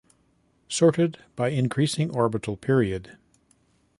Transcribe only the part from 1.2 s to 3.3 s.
by increasing orbital period.